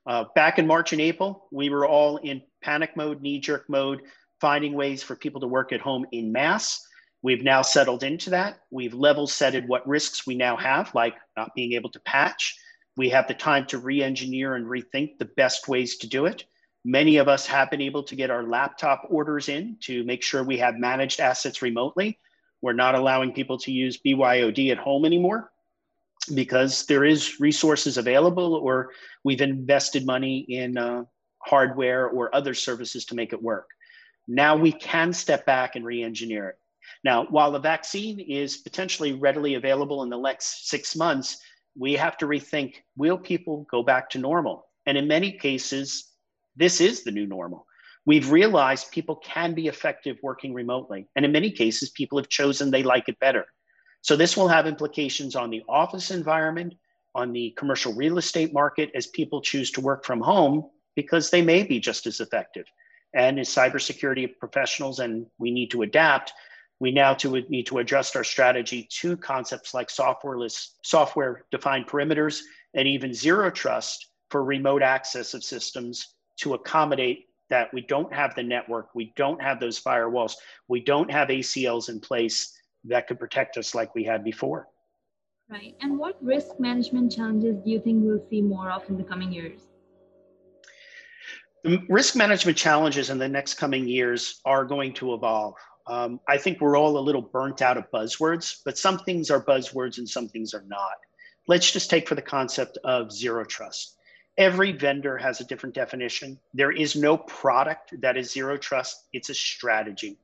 Uh, 0.05 0.25
back 0.35 0.59
in 0.59 0.67
March 0.67 0.93
and 0.93 1.01
April, 1.01 1.47
we 1.51 1.71
were 1.71 1.87
all 1.87 2.17
in 2.17 2.43
panic 2.61 2.95
mode, 2.95 3.23
knee-jerk 3.23 3.67
mode, 3.67 4.03
finding 4.39 4.73
ways 4.73 5.01
for 5.01 5.15
people 5.15 5.41
to 5.41 5.47
work 5.47 5.73
at 5.73 5.81
home 5.81 6.05
in 6.11 6.31
mass. 6.31 6.85
We've 7.23 7.43
now 7.43 7.63
settled 7.63 8.03
into 8.03 8.29
that. 8.29 8.59
We've 8.69 8.93
level 8.93 9.25
setted 9.25 9.67
what 9.67 9.87
risks 9.87 10.27
we 10.27 10.35
now 10.35 10.55
have, 10.55 10.93
like 10.93 11.15
not 11.35 11.55
being 11.55 11.73
able 11.73 11.89
to 11.93 11.99
patch. 12.01 12.55
We 12.95 13.09
have 13.09 13.27
the 13.27 13.33
time 13.33 13.65
to 13.69 13.79
re 13.79 14.03
engineer 14.03 14.53
and 14.53 14.67
rethink 14.67 15.17
the 15.17 15.31
best 15.35 15.67
ways 15.67 15.97
to 15.97 16.07
do 16.07 16.27
it. 16.27 16.43
Many 16.85 17.17
of 17.17 17.27
us 17.27 17.47
have 17.47 17.71
been 17.71 17.81
able 17.81 18.03
to 18.03 18.15
get 18.15 18.29
our 18.29 18.43
laptop 18.43 19.07
orders 19.09 19.49
in 19.49 19.77
to 19.79 20.03
make 20.03 20.21
sure 20.21 20.43
we 20.43 20.59
have 20.59 20.75
managed 20.75 21.19
assets 21.19 21.63
remotely. 21.63 22.19
We're 22.61 22.73
not 22.73 22.95
allowing 22.95 23.33
people 23.33 23.57
to 23.59 23.71
use 23.71 23.97
BYOD 23.97 24.71
at 24.71 24.77
home 24.77 25.05
anymore 25.05 25.51
because 26.35 26.85
there 26.85 27.03
is 27.03 27.39
resources 27.39 27.97
available 27.97 28.55
or 28.55 28.91
we've 29.23 29.41
invested 29.41 30.05
money 30.05 30.45
in 30.47 30.77
uh, 30.77 31.03
hardware 31.39 32.07
or 32.07 32.33
other 32.35 32.53
services 32.53 33.05
to 33.05 33.15
make 33.15 33.33
it 33.33 33.41
work. 33.41 33.69
Now 34.27 34.55
we 34.55 34.71
can 34.71 35.11
step 35.13 35.45
back 35.45 35.75
and 35.75 35.83
re-engineer 35.83 36.49
it. 36.49 36.57
Now, 37.03 37.25
while 37.25 37.51
the 37.51 37.59
vaccine 37.59 38.19
is 38.19 38.57
potentially 38.57 39.13
readily 39.13 39.55
available 39.55 40.03
in 40.03 40.09
the 40.09 40.19
next 40.19 40.69
six 40.69 40.95
months, 40.95 41.37
we 41.77 41.93
have 41.93 42.17
to 42.17 42.27
rethink 42.27 42.75
will 42.97 43.17
people 43.17 43.65
go 43.71 43.81
back 43.81 44.09
to 44.11 44.19
normal? 44.19 44.67
And 44.85 44.97
in 44.97 45.07
many 45.07 45.31
cases, 45.31 46.11
this 46.55 46.81
is 46.81 47.03
the 47.03 47.11
new 47.11 47.25
normal. 47.25 47.65
We've 48.05 48.31
realized 48.31 48.91
people 48.91 49.15
can 49.17 49.53
be 49.53 49.67
effective 49.67 50.17
working 50.23 50.53
remotely. 50.53 51.07
And 51.15 51.23
in 51.23 51.31
many 51.31 51.51
cases, 51.51 51.91
people 51.91 52.17
have 52.17 52.29
chosen 52.29 52.71
they 52.71 52.83
like 52.83 53.07
it 53.07 53.19
better. 53.19 53.45
So 54.01 54.15
this 54.15 54.35
will 54.35 54.47
have 54.47 54.65
implications 54.65 55.35
on 55.35 55.51
the 55.51 55.63
office 55.69 56.09
environment, 56.09 56.73
on 57.13 57.31
the 57.31 57.53
commercial 57.57 57.93
real 57.93 58.17
estate 58.17 58.53
market 58.53 58.89
as 58.95 59.07
people 59.07 59.41
choose 59.41 59.71
to 59.71 59.81
work 59.81 60.03
from 60.03 60.21
home 60.21 60.69
because 60.95 61.29
they 61.29 61.41
may 61.41 61.63
be 61.63 61.79
just 61.79 62.07
as 62.07 62.19
effective. 62.19 62.65
And 63.13 63.39
as 63.39 63.49
cybersecurity 63.49 64.37
professionals, 64.39 64.99
and 64.99 65.27
we 65.37 65.51
need 65.51 65.69
to 65.71 65.83
adapt, 65.83 66.33
we 66.79 66.91
now 66.91 67.13
to, 67.15 67.41
need 67.49 67.67
to 67.67 67.77
adjust 67.77 68.15
our 68.15 68.23
strategy 68.23 68.87
to 68.99 69.15
concepts 69.17 69.73
like 69.73 69.89
softwareless, 69.89 70.77
software-defined 70.83 71.85
perimeters 71.85 72.41
and 72.73 72.87
even 72.87 73.13
zero 73.13 73.51
trust 73.51 74.07
for 74.31 74.43
remote 74.43 74.81
access 74.81 75.33
of 75.33 75.43
systems 75.43 76.15
to 76.37 76.55
accommodate 76.55 77.25
that 77.51 77.71
we 77.73 77.81
don't 77.81 78.11
have 78.11 78.33
the 78.33 78.41
network, 78.41 78.95
we 78.95 79.13
don't 79.15 79.41
have 79.41 79.59
those 79.59 79.79
firewalls, 79.79 80.33
we 80.67 80.79
don't 80.79 81.11
have 81.11 81.27
ACLs 81.27 81.89
in 81.89 81.99
place 81.99 82.57
that 82.85 83.07
could 83.07 83.19
protect 83.19 83.57
us 83.57 83.75
like 83.75 83.93
we 83.93 84.03
had 84.03 84.23
before. 84.23 84.67
Right. 85.49 85.75
And 85.81 85.99
what 85.99 86.17
risk 86.23 86.59
management 86.59 87.11
challenges 87.11 87.57
do 87.63 87.69
you 87.69 87.81
think 87.81 88.03
we'll 88.03 88.25
see 88.29 88.41
more 88.41 88.71
of 88.71 88.89
in 88.89 88.97
the 88.97 89.03
coming 89.03 89.31
years? 89.31 89.59
The 91.63 91.83
risk 91.89 92.15
management 92.15 92.57
challenges 92.57 93.09
in 93.09 93.19
the 93.19 93.27
next 93.27 93.55
coming 93.55 93.87
years 93.87 94.39
are 94.45 94.65
going 94.65 94.93
to 94.95 95.13
evolve. 95.13 95.55
Um, 95.87 96.21
I 96.27 96.37
think 96.37 96.61
we're 96.61 96.77
all 96.77 96.97
a 96.97 96.99
little 96.99 97.21
burnt 97.21 97.61
out 97.61 97.77
of 97.77 97.83
buzzwords, 97.91 98.61
but 98.63 98.77
some 98.77 98.97
things 98.99 99.29
are 99.29 99.43
buzzwords 99.43 99.97
and 99.97 100.07
some 100.07 100.29
things 100.29 100.53
are 100.53 100.63
not. 100.67 100.95
Let's 101.47 101.69
just 101.69 101.89
take 101.89 102.07
for 102.07 102.15
the 102.15 102.21
concept 102.21 102.77
of 102.85 103.11
zero 103.11 103.43
trust. 103.43 103.97
Every 104.37 104.71
vendor 104.71 105.17
has 105.17 105.41
a 105.41 105.45
different 105.45 105.75
definition. 105.75 106.39
There 106.53 106.71
is 106.71 106.95
no 106.95 107.17
product 107.17 107.99
that 108.01 108.17
is 108.17 108.31
zero 108.31 108.57
trust, 108.57 109.07
it's 109.13 109.29
a 109.29 109.33
strategy. 109.33 110.17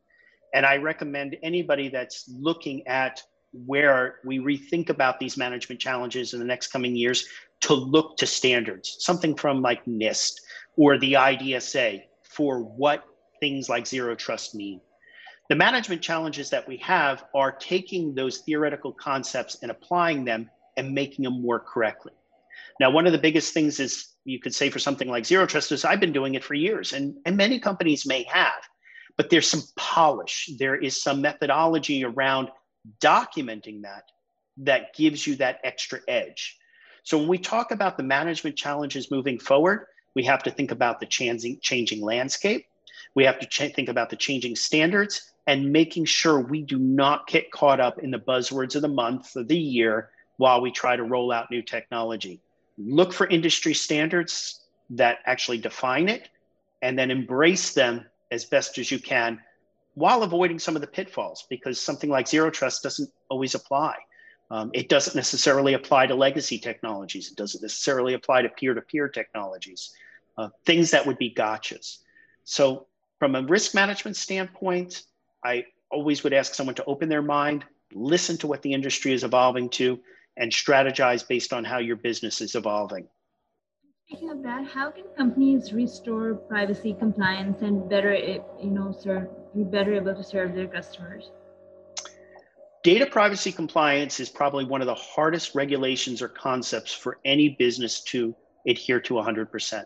And 0.53 0.65
I 0.65 0.77
recommend 0.77 1.37
anybody 1.43 1.89
that's 1.89 2.27
looking 2.29 2.87
at 2.87 3.21
where 3.65 4.15
we 4.23 4.39
rethink 4.39 4.89
about 4.89 5.19
these 5.19 5.37
management 5.37 5.81
challenges 5.81 6.33
in 6.33 6.39
the 6.39 6.45
next 6.45 6.67
coming 6.67 6.95
years 6.95 7.27
to 7.61 7.73
look 7.73 8.17
to 8.17 8.27
standards, 8.27 8.97
something 8.99 9.35
from 9.35 9.61
like 9.61 9.83
NIST 9.85 10.39
or 10.77 10.97
the 10.97 11.13
IDSA 11.13 12.03
for 12.23 12.59
what 12.59 13.05
things 13.39 13.67
like 13.67 13.87
zero 13.87 14.15
trust 14.15 14.55
mean. 14.55 14.79
The 15.49 15.55
management 15.55 16.01
challenges 16.01 16.49
that 16.49 16.67
we 16.67 16.77
have 16.77 17.23
are 17.33 17.51
taking 17.51 18.13
those 18.13 18.39
theoretical 18.39 18.91
concepts 18.91 19.57
and 19.61 19.71
applying 19.71 20.25
them 20.25 20.49
and 20.75 20.93
making 20.93 21.23
them 21.23 21.41
work 21.41 21.65
correctly. 21.67 22.11
Now, 22.79 22.91
one 22.91 23.07
of 23.07 23.11
the 23.11 23.17
biggest 23.17 23.53
things 23.53 23.79
is 23.79 24.13
you 24.25 24.39
could 24.39 24.53
say 24.53 24.69
for 24.69 24.79
something 24.79 25.09
like 25.09 25.25
zero 25.25 25.45
trust 25.45 25.71
is 25.71 25.85
I've 25.85 25.99
been 25.99 26.13
doing 26.13 26.35
it 26.35 26.43
for 26.43 26.53
years, 26.53 26.93
and, 26.93 27.15
and 27.25 27.35
many 27.35 27.59
companies 27.59 28.05
may 28.05 28.23
have, 28.23 28.61
but 29.15 29.29
there's 29.29 29.49
some 29.49 29.63
polish. 29.75 30.49
There 30.59 30.75
is 30.75 31.01
some 31.01 31.21
methodology 31.21 32.03
around 32.03 32.49
documenting 33.01 33.81
that 33.81 34.03
that 34.57 34.93
gives 34.95 35.25
you 35.25 35.35
that 35.37 35.59
extra 35.63 35.99
edge. 36.07 36.57
So 37.03 37.17
when 37.17 37.27
we 37.27 37.37
talk 37.37 37.71
about 37.71 37.97
the 37.97 38.03
management 38.03 38.57
challenges 38.57 39.11
moving 39.11 39.39
forward, 39.39 39.87
we 40.13 40.23
have 40.23 40.43
to 40.43 40.51
think 40.51 40.71
about 40.71 40.99
the 40.99 41.05
changing, 41.05 41.59
changing 41.61 42.01
landscape. 42.01 42.65
We 43.15 43.23
have 43.23 43.39
to 43.39 43.45
ch- 43.45 43.73
think 43.73 43.89
about 43.89 44.09
the 44.09 44.15
changing 44.15 44.55
standards 44.55 45.31
and 45.45 45.71
making 45.71 46.05
sure 46.05 46.39
we 46.39 46.61
do 46.61 46.77
not 46.77 47.27
get 47.27 47.51
caught 47.51 47.79
up 47.79 47.99
in 47.99 48.11
the 48.11 48.19
buzzwords 48.19 48.75
of 48.75 48.81
the 48.81 48.87
month 48.87 49.35
of 49.35 49.47
the 49.47 49.57
year 49.57 50.09
while 50.37 50.61
we 50.61 50.71
try 50.71 50.95
to 50.95 51.03
roll 51.03 51.31
out 51.31 51.49
new 51.49 51.61
technology. 51.61 52.41
Look 52.77 53.13
for 53.13 53.27
industry 53.27 53.73
standards 53.73 54.61
that 54.91 55.19
actually 55.25 55.57
define 55.57 56.09
it 56.09 56.29
and 56.81 56.97
then 56.97 57.11
embrace 57.11 57.73
them 57.73 58.05
as 58.31 58.45
best 58.45 58.77
as 58.77 58.91
you 58.91 58.99
can 58.99 59.39
while 59.95 60.21
avoiding 60.21 60.59
some 60.59 60.75
of 60.75 60.81
the 60.81 60.87
pitfalls 60.87 61.47
because 61.49 61.81
something 61.81 62.09
like 62.09 62.27
zero 62.27 62.51
trust 62.51 62.83
doesn't 62.83 63.09
always 63.29 63.55
apply. 63.55 63.95
Um, 64.51 64.69
it 64.73 64.89
doesn't 64.89 65.15
necessarily 65.15 65.73
apply 65.73 66.05
to 66.07 66.15
legacy 66.15 66.59
technologies. 66.59 67.31
It 67.31 67.35
doesn't 67.35 67.61
necessarily 67.63 68.13
apply 68.13 68.43
to 68.43 68.49
peer-to-peer 68.49 69.09
technologies, 69.09 69.91
uh, 70.37 70.49
things 70.65 70.91
that 70.91 71.05
would 71.05 71.17
be 71.17 71.33
gotchas. 71.33 71.97
So 72.43 72.85
from 73.19 73.35
a 73.35 73.41
risk 73.41 73.73
management 73.73 74.15
standpoint, 74.15 75.01
I 75.43 75.65
always 75.89 76.23
would 76.23 76.33
ask 76.33 76.53
someone 76.53 76.75
to 76.75 76.85
open 76.85 77.09
their 77.09 77.23
mind, 77.23 77.65
listen 77.91 78.37
to 78.37 78.47
what 78.47 78.61
the 78.61 78.73
industry 78.73 79.13
is 79.13 79.23
evolving 79.23 79.69
to, 79.71 79.99
and 80.37 80.51
strategize 80.51 81.27
based 81.27 81.53
on 81.53 81.63
how 81.63 81.79
your 81.79 81.95
business 81.95 82.41
is 82.41 82.55
evolving. 82.55 83.07
Speaking 84.07 84.29
of 84.29 84.41
that, 84.43 84.65
how 84.65 84.91
can 84.91 85.03
companies 85.17 85.73
restore 85.73 86.35
privacy 86.35 86.95
compliance 86.97 87.61
and 87.61 87.89
better, 87.89 88.15
you 88.15 88.69
know, 88.69 88.95
serve, 88.97 89.27
be 89.53 89.63
better 89.63 89.93
able 89.95 90.15
to 90.15 90.23
serve 90.23 90.55
their 90.55 90.67
customers? 90.67 91.31
Data 92.83 93.05
privacy 93.05 93.51
compliance 93.51 94.21
is 94.21 94.29
probably 94.29 94.63
one 94.63 94.79
of 94.79 94.87
the 94.87 94.95
hardest 94.95 95.55
regulations 95.55 96.21
or 96.21 96.29
concepts 96.29 96.93
for 96.93 97.19
any 97.25 97.49
business 97.49 98.01
to 98.03 98.33
adhere 98.65 99.01
to 99.01 99.15
100%. 99.15 99.83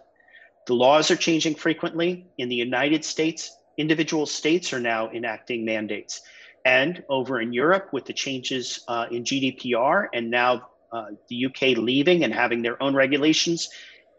The 0.67 0.73
laws 0.75 1.09
are 1.09 1.15
changing 1.15 1.55
frequently. 1.55 2.27
In 2.37 2.47
the 2.47 2.55
United 2.55 3.03
States, 3.03 3.55
individual 3.77 4.27
states 4.27 4.71
are 4.71 4.79
now 4.79 5.09
enacting 5.09 5.65
mandates. 5.65 6.21
And 6.65 7.03
over 7.09 7.41
in 7.41 7.53
Europe, 7.53 7.89
with 7.91 8.05
the 8.05 8.13
changes 8.13 8.81
uh, 8.87 9.07
in 9.09 9.23
GDPR 9.23 10.07
and 10.13 10.29
now 10.29 10.69
uh, 10.91 11.07
the 11.27 11.45
UK 11.45 11.77
leaving 11.77 12.23
and 12.23 12.33
having 12.33 12.61
their 12.61 12.81
own 12.81 12.93
regulations, 12.93 13.69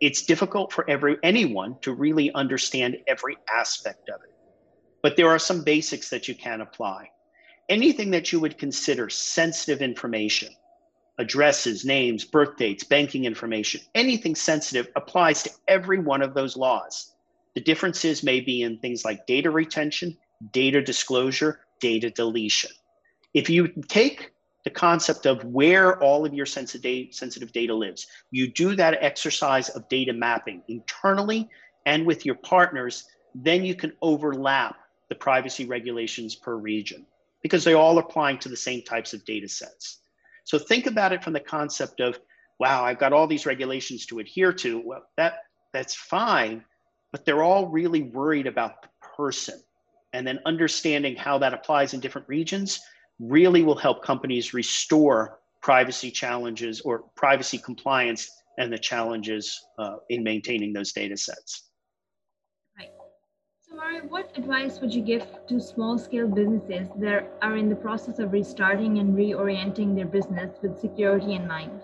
it's 0.00 0.22
difficult 0.22 0.72
for 0.72 0.88
every 0.90 1.16
anyone 1.22 1.76
to 1.82 1.92
really 1.92 2.32
understand 2.32 2.96
every 3.06 3.36
aspect 3.54 4.08
of 4.08 4.20
it. 4.24 4.34
But 5.02 5.16
there 5.16 5.28
are 5.28 5.38
some 5.38 5.62
basics 5.62 6.10
that 6.10 6.26
you 6.26 6.34
can 6.34 6.60
apply. 6.60 7.10
Anything 7.68 8.10
that 8.10 8.32
you 8.32 8.40
would 8.40 8.58
consider 8.58 9.08
sensitive 9.08 9.80
information, 9.80 10.52
addresses, 11.18 11.84
names, 11.84 12.24
birth 12.24 12.56
dates, 12.56 12.82
banking 12.82 13.24
information, 13.24 13.80
anything 13.94 14.34
sensitive 14.34 14.88
applies 14.96 15.44
to 15.44 15.50
every 15.68 16.00
one 16.00 16.22
of 16.22 16.34
those 16.34 16.56
laws. 16.56 17.14
The 17.54 17.60
differences 17.60 18.22
may 18.22 18.40
be 18.40 18.62
in 18.62 18.78
things 18.78 19.04
like 19.04 19.26
data 19.26 19.50
retention, 19.50 20.16
data 20.52 20.82
disclosure, 20.82 21.60
data 21.82 22.08
deletion. 22.08 22.70
If 23.34 23.50
you 23.50 23.68
take 23.88 24.32
the 24.64 24.70
concept 24.70 25.26
of 25.26 25.44
where 25.44 26.00
all 26.00 26.24
of 26.24 26.32
your 26.32 26.46
sensitive 26.46 27.52
data 27.52 27.74
lives, 27.74 28.06
you 28.30 28.46
do 28.46 28.76
that 28.76 29.02
exercise 29.02 29.68
of 29.70 29.88
data 29.88 30.12
mapping 30.12 30.62
internally 30.68 31.50
and 31.84 32.06
with 32.06 32.24
your 32.24 32.36
partners, 32.36 33.04
then 33.34 33.64
you 33.64 33.74
can 33.74 33.92
overlap 34.00 34.76
the 35.08 35.14
privacy 35.16 35.66
regulations 35.66 36.36
per 36.36 36.54
region 36.56 37.04
because 37.42 37.64
they're 37.64 37.76
all 37.76 37.98
applying 37.98 38.38
to 38.38 38.48
the 38.48 38.56
same 38.56 38.82
types 38.82 39.12
of 39.12 39.24
data 39.24 39.48
sets. 39.48 39.98
So 40.44 40.58
think 40.58 40.86
about 40.86 41.12
it 41.12 41.24
from 41.24 41.32
the 41.32 41.40
concept 41.40 42.00
of, 42.00 42.18
wow, 42.60 42.84
I've 42.84 43.00
got 43.00 43.12
all 43.12 43.26
these 43.26 43.46
regulations 43.46 44.06
to 44.06 44.20
adhere 44.20 44.52
to. 44.52 44.80
Well, 44.84 45.02
that 45.16 45.34
that's 45.72 45.94
fine, 45.94 46.64
but 47.10 47.24
they're 47.24 47.42
all 47.42 47.66
really 47.66 48.02
worried 48.02 48.46
about 48.46 48.82
the 48.82 48.88
person. 49.16 49.60
And 50.12 50.26
then 50.26 50.40
understanding 50.46 51.16
how 51.16 51.38
that 51.38 51.54
applies 51.54 51.94
in 51.94 52.00
different 52.00 52.28
regions 52.28 52.80
really 53.18 53.62
will 53.62 53.76
help 53.76 54.04
companies 54.04 54.52
restore 54.52 55.38
privacy 55.62 56.10
challenges 56.10 56.80
or 56.80 57.04
privacy 57.14 57.58
compliance 57.58 58.28
and 58.58 58.72
the 58.72 58.78
challenges 58.78 59.58
uh, 59.78 59.96
in 60.10 60.22
maintaining 60.22 60.72
those 60.72 60.92
data 60.92 61.16
sets. 61.16 61.70
Right. 62.76 62.90
So, 63.60 63.76
Morey, 63.76 64.00
what 64.00 64.30
advice 64.36 64.80
would 64.80 64.92
you 64.92 65.02
give 65.02 65.26
to 65.48 65.60
small 65.60 65.98
scale 65.98 66.28
businesses 66.28 66.88
that 66.96 67.32
are 67.40 67.56
in 67.56 67.68
the 67.68 67.76
process 67.76 68.18
of 68.18 68.32
restarting 68.32 68.98
and 68.98 69.16
reorienting 69.16 69.94
their 69.94 70.06
business 70.06 70.58
with 70.62 70.78
security 70.78 71.34
in 71.34 71.46
mind? 71.46 71.80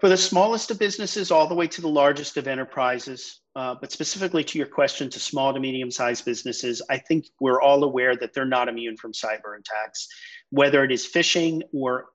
For 0.00 0.08
the 0.08 0.16
smallest 0.16 0.70
of 0.70 0.78
businesses, 0.78 1.30
all 1.30 1.46
the 1.46 1.54
way 1.54 1.66
to 1.66 1.82
the 1.82 1.88
largest 1.88 2.38
of 2.38 2.48
enterprises, 2.48 3.40
uh, 3.54 3.74
but 3.78 3.92
specifically 3.92 4.42
to 4.44 4.56
your 4.56 4.66
question 4.66 5.10
to 5.10 5.20
small 5.20 5.52
to 5.52 5.60
medium 5.60 5.90
sized 5.90 6.24
businesses, 6.24 6.80
I 6.88 6.96
think 6.96 7.26
we're 7.38 7.60
all 7.60 7.84
aware 7.84 8.16
that 8.16 8.32
they're 8.32 8.46
not 8.46 8.68
immune 8.68 8.96
from 8.96 9.12
cyber 9.12 9.58
attacks, 9.58 10.08
whether 10.48 10.82
it 10.84 10.90
is 10.90 11.06
phishing 11.06 11.60
or 11.74 12.06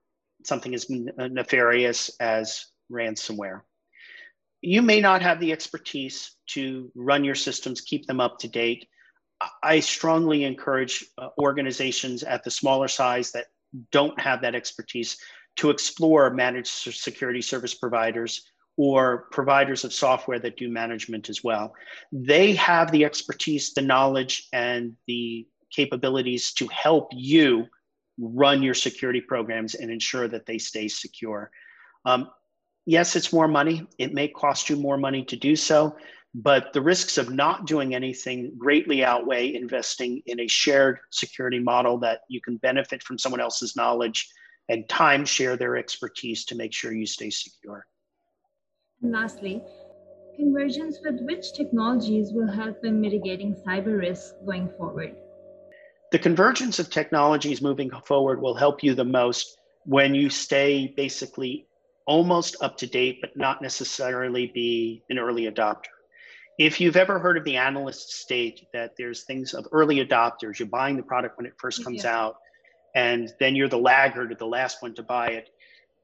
something 0.43 0.73
as 0.73 0.89
nefarious 0.89 2.09
as 2.19 2.65
ransomware. 2.91 3.61
You 4.61 4.81
may 4.81 4.99
not 4.99 5.21
have 5.21 5.39
the 5.39 5.51
expertise 5.51 6.31
to 6.47 6.91
run 6.95 7.23
your 7.23 7.35
systems, 7.35 7.81
keep 7.81 8.07
them 8.07 8.19
up 8.19 8.39
to 8.39 8.47
date. 8.47 8.87
I 9.61 9.79
strongly 9.81 10.43
encourage 10.43 11.05
uh, 11.19 11.29
organizations 11.37 12.23
at 12.23 12.43
the 12.43 12.49
smaller 12.49 12.87
size 12.87 13.31
that 13.33 13.45
don't 13.91 14.19
have 14.19 14.41
that 14.41 14.55
expertise 14.55 15.17
to 15.57 15.69
explore 15.69 16.29
managed 16.29 16.67
security 16.67 17.41
service 17.41 17.73
providers 17.73 18.49
or 18.77 19.27
providers 19.31 19.83
of 19.83 19.93
software 19.93 20.39
that 20.39 20.57
do 20.57 20.69
management 20.69 21.29
as 21.29 21.43
well. 21.43 21.73
They 22.11 22.53
have 22.55 22.91
the 22.91 23.05
expertise, 23.05 23.73
the 23.73 23.81
knowledge, 23.81 24.47
and 24.51 24.95
the 25.07 25.47
capabilities 25.71 26.53
to 26.53 26.67
help 26.67 27.09
you 27.13 27.67
run 28.17 28.63
your 28.63 28.73
security 28.73 29.21
programs 29.21 29.75
and 29.75 29.91
ensure 29.91 30.27
that 30.27 30.45
they 30.45 30.57
stay 30.57 30.87
secure. 30.87 31.51
Um, 32.05 32.29
yes, 32.85 33.15
it's 33.15 33.33
more 33.33 33.47
money. 33.47 33.87
It 33.97 34.13
may 34.13 34.27
cost 34.27 34.69
you 34.69 34.75
more 34.75 34.97
money 34.97 35.23
to 35.25 35.35
do 35.35 35.55
so, 35.55 35.95
but 36.33 36.73
the 36.73 36.81
risks 36.81 37.17
of 37.17 37.31
not 37.33 37.65
doing 37.65 37.95
anything 37.95 38.53
greatly 38.57 39.03
outweigh 39.03 39.53
investing 39.53 40.21
in 40.25 40.41
a 40.41 40.47
shared 40.47 40.99
security 41.11 41.59
model 41.59 41.97
that 41.99 42.21
you 42.29 42.41
can 42.41 42.57
benefit 42.57 43.03
from 43.03 43.17
someone 43.17 43.41
else's 43.41 43.75
knowledge 43.75 44.29
and 44.69 44.87
time 44.89 45.25
share 45.25 45.57
their 45.57 45.77
expertise 45.77 46.45
to 46.45 46.55
make 46.55 46.73
sure 46.73 46.93
you 46.93 47.05
stay 47.05 47.29
secure. 47.29 47.85
And 49.01 49.11
lastly, 49.11 49.61
convergence 50.35 50.99
with 51.03 51.21
which 51.21 51.53
technologies 51.53 52.31
will 52.31 52.51
help 52.51 52.83
in 52.83 52.99
mitigating 52.99 53.55
cyber 53.55 53.99
risks 53.99 54.33
going 54.45 54.69
forward? 54.77 55.15
The 56.11 56.19
convergence 56.19 56.79
of 56.79 56.89
technologies 56.89 57.61
moving 57.61 57.91
forward 58.05 58.41
will 58.41 58.55
help 58.55 58.83
you 58.83 58.95
the 58.95 59.05
most 59.05 59.57
when 59.85 60.15
you 60.15 60.29
stay 60.29 60.93
basically 60.95 61.67
almost 62.07 62.55
up 62.61 62.77
to 62.77 62.87
date, 62.87 63.19
but 63.21 63.35
not 63.35 63.61
necessarily 63.61 64.51
be 64.53 65.03
an 65.09 65.17
early 65.17 65.43
adopter. 65.43 65.89
If 66.57 66.79
you've 66.79 66.95
ever 66.95 67.19
heard 67.19 67.37
of 67.37 67.43
the 67.43 67.57
analyst 67.57 68.13
state 68.13 68.65
that 68.71 68.93
there's 68.97 69.23
things 69.23 69.53
of 69.53 69.67
early 69.71 70.05
adopters, 70.05 70.57
you're 70.57 70.67
buying 70.67 70.95
the 70.95 71.03
product 71.03 71.37
when 71.37 71.45
it 71.45 71.53
first 71.59 71.83
comes 71.83 72.03
yeah. 72.03 72.17
out, 72.17 72.37
and 72.95 73.33
then 73.39 73.55
you're 73.55 73.67
the 73.67 73.77
laggard 73.77 74.31
or 74.31 74.35
the 74.35 74.45
last 74.45 74.81
one 74.81 74.95
to 74.95 75.03
buy 75.03 75.27
it. 75.27 75.49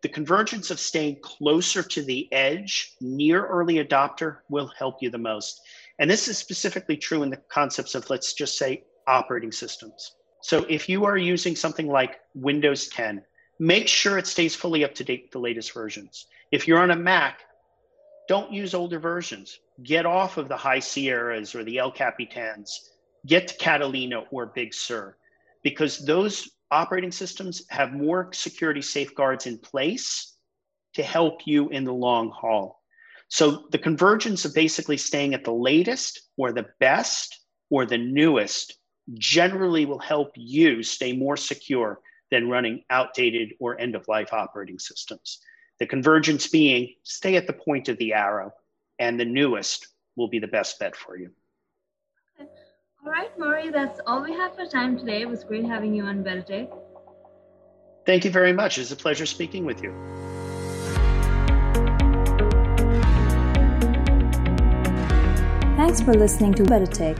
The 0.01 0.09
convergence 0.09 0.71
of 0.71 0.79
staying 0.79 1.17
closer 1.21 1.81
to 1.81 2.01
the 2.03 2.31
edge, 2.33 2.95
near 2.99 3.45
early 3.45 3.75
adopter, 3.75 4.39
will 4.49 4.71
help 4.77 5.01
you 5.01 5.09
the 5.09 5.17
most. 5.17 5.61
And 5.99 6.09
this 6.09 6.27
is 6.27 6.37
specifically 6.37 6.97
true 6.97 7.23
in 7.23 7.29
the 7.29 7.37
concepts 7.37 7.95
of, 7.95 8.09
let's 8.09 8.33
just 8.33 8.57
say, 8.57 8.83
operating 9.07 9.51
systems. 9.51 10.15
So 10.41 10.65
if 10.69 10.89
you 10.89 11.05
are 11.05 11.17
using 11.17 11.55
something 11.55 11.87
like 11.87 12.19
Windows 12.33 12.87
10, 12.89 13.23
make 13.59 13.87
sure 13.87 14.17
it 14.17 14.27
stays 14.27 14.55
fully 14.55 14.83
up 14.83 14.95
to 14.95 15.03
date 15.03 15.23
with 15.23 15.31
the 15.31 15.39
latest 15.39 15.73
versions. 15.73 16.25
If 16.51 16.67
you're 16.67 16.81
on 16.81 16.91
a 16.91 16.95
Mac, 16.95 17.41
don't 18.27 18.51
use 18.51 18.73
older 18.73 18.99
versions. 18.99 19.59
Get 19.83 20.05
off 20.05 20.37
of 20.37 20.49
the 20.49 20.57
High 20.57 20.79
Sierras 20.79 21.53
or 21.53 21.63
the 21.63 21.77
El 21.77 21.91
Capitans. 21.91 22.89
Get 23.27 23.47
to 23.49 23.57
Catalina 23.57 24.23
or 24.31 24.47
Big 24.47 24.73
Sur 24.73 25.15
because 25.63 25.99
those 25.99 26.49
operating 26.71 27.11
systems 27.11 27.63
have 27.69 27.93
more 27.93 28.31
security 28.33 28.81
safeguards 28.81 29.45
in 29.45 29.57
place 29.57 30.35
to 30.93 31.03
help 31.03 31.41
you 31.45 31.69
in 31.69 31.83
the 31.83 31.93
long 31.93 32.29
haul. 32.31 32.81
So 33.27 33.67
the 33.71 33.77
convergence 33.77 34.43
of 34.45 34.53
basically 34.53 34.97
staying 34.97 35.33
at 35.33 35.43
the 35.43 35.53
latest 35.53 36.29
or 36.37 36.51
the 36.51 36.67
best 36.79 37.39
or 37.69 37.85
the 37.85 37.97
newest 37.97 38.77
generally 39.13 39.85
will 39.85 39.99
help 39.99 40.31
you 40.35 40.83
stay 40.83 41.13
more 41.13 41.37
secure 41.37 42.01
than 42.29 42.49
running 42.49 42.83
outdated 42.89 43.53
or 43.59 43.79
end 43.79 43.95
of 43.95 44.07
life 44.07 44.33
operating 44.33 44.79
systems. 44.79 45.39
The 45.79 45.85
convergence 45.85 46.47
being 46.47 46.95
stay 47.03 47.35
at 47.35 47.47
the 47.47 47.53
point 47.53 47.89
of 47.89 47.97
the 47.97 48.13
arrow, 48.13 48.51
and 48.99 49.19
the 49.19 49.25
newest 49.25 49.87
will 50.15 50.27
be 50.27 50.39
the 50.39 50.47
best 50.47 50.79
bet 50.79 50.95
for 50.95 51.17
you. 51.17 51.31
Okay. 53.01 53.07
All 53.07 53.11
right, 53.11 53.39
Morey, 53.39 53.69
that's 53.69 53.99
all 54.05 54.23
we 54.23 54.33
have 54.33 54.55
for 54.55 54.65
time 54.65 54.97
today. 54.97 55.21
It 55.21 55.29
was 55.29 55.43
great 55.43 55.65
having 55.65 55.93
you 55.93 56.03
on 56.03 56.23
BetaTech. 56.23 56.69
Thank 58.05 58.25
you 58.25 58.31
very 58.31 58.53
much. 58.53 58.77
It's 58.77 58.91
a 58.91 58.95
pleasure 58.95 59.25
speaking 59.25 59.65
with 59.65 59.81
you. 59.83 59.91
Thanks 65.77 66.01
for 66.01 66.13
listening 66.13 66.53
to 66.55 66.63
BetaTech. 66.63 67.19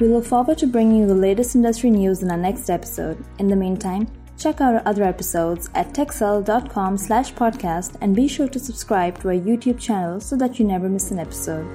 We 0.00 0.08
look 0.08 0.24
forward 0.24 0.58
to 0.58 0.66
bringing 0.66 1.00
you 1.00 1.06
the 1.06 1.14
latest 1.14 1.54
industry 1.54 1.90
news 1.90 2.22
in 2.22 2.30
our 2.30 2.36
next 2.36 2.68
episode. 2.70 3.22
In 3.38 3.48
the 3.48 3.56
meantime, 3.56 4.08
check 4.38 4.60
out 4.60 4.74
our 4.74 4.82
other 4.86 5.04
episodes 5.04 5.70
at 5.74 5.92
techcell.com 5.92 6.98
slash 6.98 7.32
podcast 7.34 7.96
and 8.00 8.16
be 8.16 8.26
sure 8.26 8.48
to 8.48 8.58
subscribe 8.58 9.20
to 9.20 9.28
our 9.28 9.34
YouTube 9.34 9.78
channel 9.78 10.20
so 10.20 10.36
that 10.36 10.58
you 10.58 10.66
never 10.66 10.88
miss 10.88 11.10
an 11.10 11.18
episode. 11.18 11.66